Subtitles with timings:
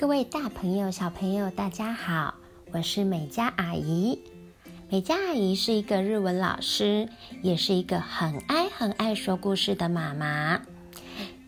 [0.00, 2.34] 各位大朋友、小朋友，大家好，
[2.72, 4.20] 我是美嘉阿姨。
[4.88, 7.08] 美嘉阿姨是一个日文老师，
[7.42, 10.62] 也是一个很爱很爱说故事的妈妈。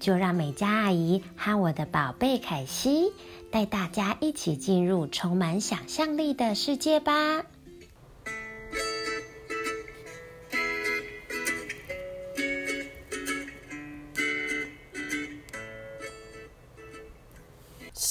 [0.01, 3.13] 就让美嘉阿姨和我的宝贝凯西
[3.53, 7.45] 带大家一起进入充满想象力的世界吧。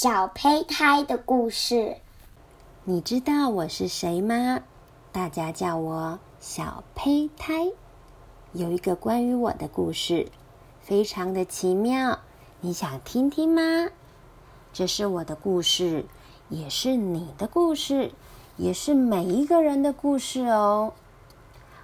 [0.02, 1.98] 小胚胎的故事，
[2.86, 4.62] 你知道我是谁吗？
[5.12, 7.68] 大家叫我小胚胎。
[8.54, 10.32] 有一个关于我的故事，
[10.80, 12.20] 非常的奇妙，
[12.62, 13.90] 你想听听吗？
[14.72, 16.06] 这是我的故事，
[16.48, 18.14] 也是你的故事，
[18.56, 20.94] 也是每一个人的故事哦。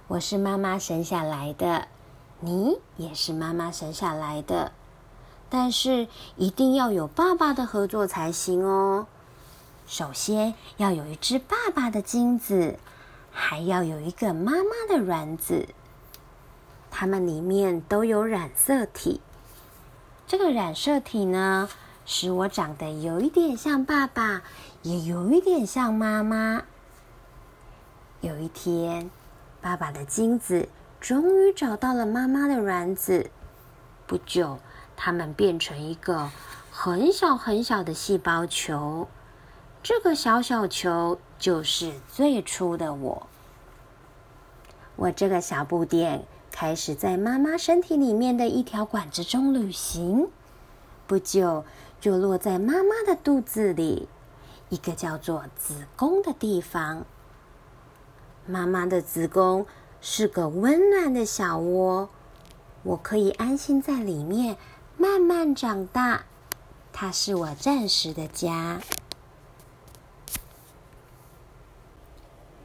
[0.08, 1.86] 我是妈妈生下来的，
[2.40, 4.72] 你也是妈妈生下来的。
[5.48, 9.06] 但是一定要有爸爸的合作才行哦。
[9.86, 12.78] 首先要有一只爸爸的精子，
[13.30, 15.68] 还要有一个妈妈的卵子。
[16.90, 19.20] 它们里面都有染色体。
[20.26, 21.68] 这个染色体呢，
[22.04, 24.42] 使我长得有一点像爸爸，
[24.82, 26.64] 也有一点像妈妈。
[28.22, 29.08] 有一天，
[29.60, 30.68] 爸爸的精子
[31.00, 33.30] 终于找到了妈妈的卵子。
[34.08, 34.58] 不久。
[34.96, 36.30] 它们变成一个
[36.70, 39.06] 很小很小的细胞球，
[39.82, 43.26] 这个小小球就是最初的我。
[44.96, 50.28] 我这个小不点开始在妈妈身体里面的一条管子中旅行，
[51.06, 51.64] 不久
[52.00, 54.08] 就落在妈妈的肚子里，
[54.70, 57.04] 一个叫做子宫的地方。
[58.46, 59.66] 妈妈的子宫
[60.00, 62.08] 是个温暖的小窝，
[62.82, 64.56] 我可以安心在里面。
[64.98, 66.24] 慢慢长大，
[66.92, 68.80] 它是我暂时的家。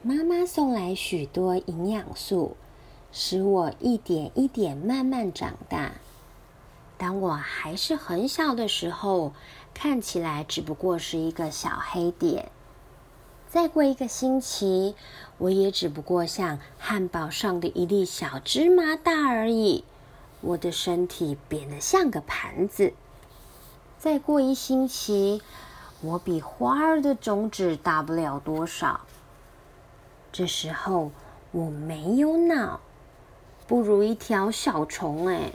[0.02, 2.56] 妈妈送来许多营养素，
[3.12, 5.92] 使我一点一点慢慢长大。
[6.98, 9.34] 当我还是很小的时候，
[9.74, 12.50] 看起来只不过是一个小黑点。
[13.50, 14.96] 再过一个星期，
[15.38, 19.84] 我也只不过像汉堡上的一粒小芝麻大而已。
[20.42, 22.94] 我的身体扁得像个盘子。
[24.00, 25.42] 再过一星期，
[26.02, 29.02] 我比花儿的种子大不了多少。
[30.32, 31.12] 这时候
[31.52, 32.80] 我没有脑，
[33.68, 35.54] 不如一条小虫哎。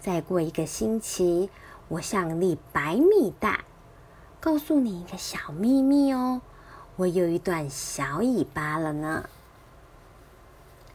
[0.00, 1.50] 再过一个星期，
[1.88, 3.64] 我像粒白米大。
[4.40, 6.40] 告诉你一个小秘密哦，
[6.96, 9.28] 我有一段小尾巴了呢。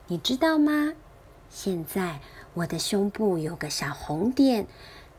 [0.08, 0.94] 你知道吗？
[1.50, 2.20] 现在。
[2.56, 4.68] 我的胸部有个小红点，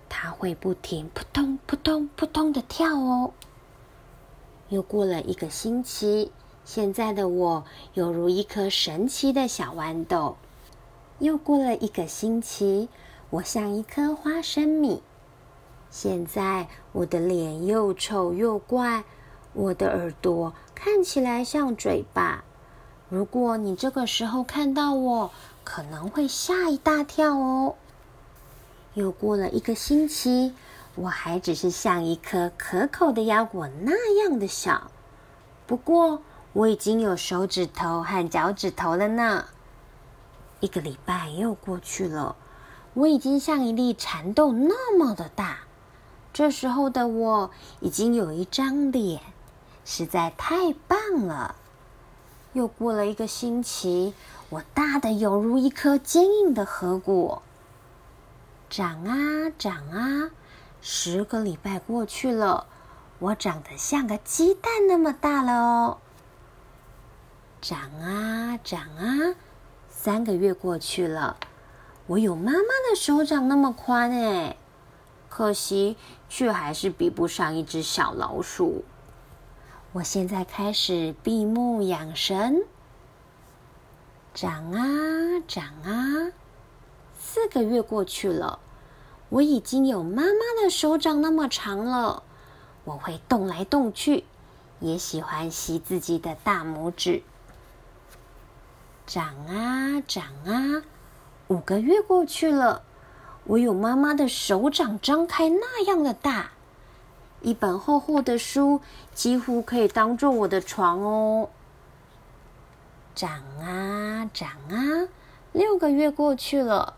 [0.08, 3.32] 它会不停扑通扑通扑通的跳哦。
[4.68, 6.32] 又过了一个星期，
[6.64, 7.64] 现在的我
[7.94, 10.36] 犹如一颗神奇的小豌豆。
[11.18, 12.88] 又过了一个星期，
[13.30, 15.02] 我像一颗花生米。
[15.90, 19.04] 现在我的脸又丑又怪，
[19.52, 22.44] 我的耳朵看起来像嘴巴。
[23.08, 25.30] 如果你这个时候看到我，
[25.72, 27.76] 可能会吓一大跳哦。
[28.94, 30.52] 又过了一个星期，
[30.96, 34.90] 我还只是像一颗可口的腰果那样的小。
[35.68, 36.22] 不过
[36.54, 39.44] 我已经有手指头和脚趾头了呢。
[40.58, 42.34] 一个礼拜又过去了，
[42.94, 45.58] 我已经像一粒蚕豆那么的大。
[46.32, 49.22] 这时候的我已经有一张脸，
[49.84, 51.54] 实在太棒了。
[52.54, 54.14] 又过了一个星期。
[54.50, 57.40] 我大的有如一颗坚硬的核果，
[58.68, 60.30] 长啊长啊，
[60.82, 62.66] 十个礼拜过去了，
[63.20, 65.98] 我长得像个鸡蛋那么大了哦。
[67.62, 69.36] 长啊长啊，
[69.88, 71.36] 三个月过去了，
[72.08, 72.58] 我有妈妈
[72.90, 74.56] 的手掌那么宽哎，
[75.28, 75.96] 可惜
[76.28, 78.84] 却还是比不上一只小老鼠。
[79.92, 82.64] 我现在开始闭目养神。
[84.32, 86.30] 长啊长啊，
[87.18, 88.60] 四个月过去了，
[89.28, 92.22] 我已经有妈妈的手掌那么长了。
[92.84, 94.24] 我会动来动去，
[94.78, 97.22] 也喜欢吸自己的大拇指。
[99.06, 100.82] 长啊长啊，
[101.48, 102.82] 五个月过去了，
[103.44, 106.52] 我有妈妈的手掌张开那样的大，
[107.42, 108.80] 一本厚厚的书
[109.12, 111.50] 几乎可以当做我的床哦。
[113.14, 115.08] 长啊长啊，
[115.52, 116.94] 六个月过去了，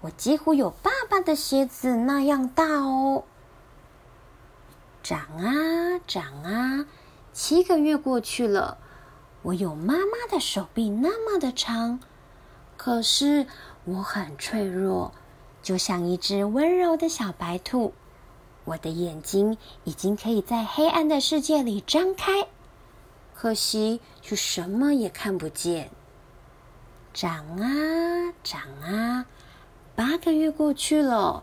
[0.00, 3.24] 我几乎有爸爸的鞋子那样大哦。
[5.02, 6.86] 长啊长啊，
[7.32, 8.78] 七个月过去了，
[9.42, 12.00] 我有妈妈的手臂那么的长，
[12.76, 13.46] 可是
[13.84, 15.12] 我很脆弱，
[15.62, 17.94] 就像一只温柔的小白兔。
[18.64, 22.46] 我的眼睛已经可以在黑暗的世界里张开，
[23.42, 25.90] 可惜却什么也看不见。
[27.12, 29.26] 长啊长啊，
[29.96, 31.42] 八个月过去了，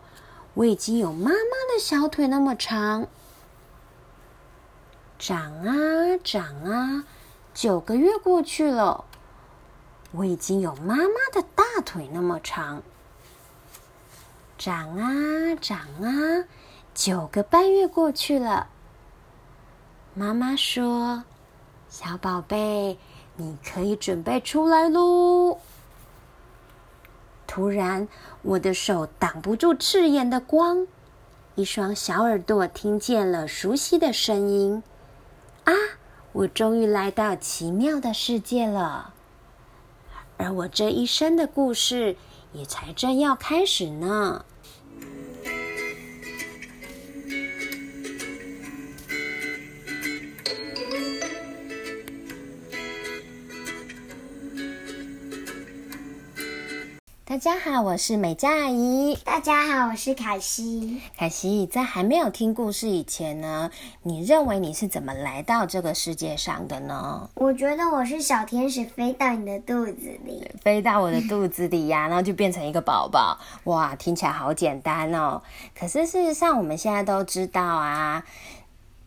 [0.54, 3.06] 我已经有妈妈的小腿那么长。
[5.18, 7.04] 长啊长啊，
[7.52, 9.04] 九个月过去了，
[10.12, 11.04] 我已经有妈妈
[11.34, 12.82] 的大腿那么长。
[14.56, 16.46] 长啊长啊。
[16.94, 18.68] 九个半月过去了，
[20.14, 21.24] 妈妈说
[21.90, 22.96] ：“小宝贝，
[23.36, 25.58] 你可以准备出来喽。”
[27.46, 28.08] 突然，
[28.42, 30.86] 我的手挡不住刺眼的光，
[31.56, 34.82] 一双小耳朵听见了熟悉的声音。
[35.64, 35.72] 啊！
[36.32, 39.14] 我终于来到奇妙的世界了，
[40.36, 42.14] 而我这一生的故事
[42.52, 44.44] 也才正要开始呢。
[57.40, 59.18] 家好，我是美嘉阿姨。
[59.24, 61.00] 大家好，我是凯西。
[61.16, 63.70] 凯西，在还没有听故事以前呢，
[64.02, 67.30] 你认为你是怎么来到这个世界上的呢？
[67.36, 73.38] 我觉得我是小天使飞到你的肚子里，飞到我的肚子里呀， 然后就变成一个宝宝。
[73.64, 75.40] 哇，听起来好简单哦。
[75.74, 78.22] 可是事实上，我们现在都知道啊，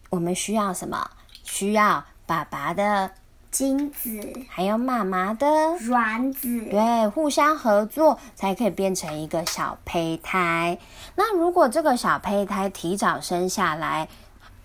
[0.10, 1.12] 我们需要什么？
[1.44, 3.12] 需要爸爸的。
[3.54, 4.20] 精子
[4.50, 5.46] 还有妈妈的
[5.82, 10.80] 卵子，对，互相合作才可以变成一个小胚胎。
[11.14, 14.10] 那如果这个小胚胎提早生下来，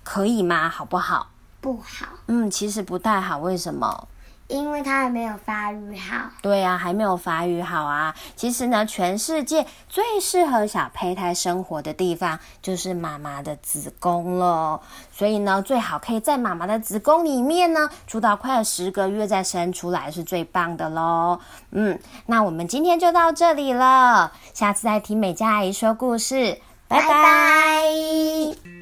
[0.03, 0.71] 可以吗？
[0.71, 1.29] 好不好？
[1.61, 2.07] 不好。
[2.29, 3.37] 嗯，其实不太好。
[3.37, 4.09] 为什么？
[4.49, 6.31] 因为它还没有发育好。
[6.43, 8.15] 对呀，还没有发育好啊。
[8.35, 14.81] 其实呢，全世界最适合小胚胎生活的地方就是妈妈的子宫了。
[15.13, 21.39] 所以呢，最好可以在妈妈的子宫里面呢，住到快十个月再生出来是最棒的喽。
[21.71, 26.59] 嗯，那我们今天就到这里了，下次再听美嘉阿姨说故事，
[26.89, 28.78] 拜拜。